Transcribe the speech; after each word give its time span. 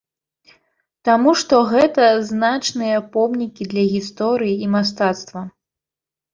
Таму 1.09 1.33
што 1.41 1.59
гэта 1.73 2.07
значныя 2.31 2.97
помнікі 3.19 3.63
для 3.77 3.87
гісторыі 3.95 4.59
і 4.65 4.73
мастацтва. 4.75 5.49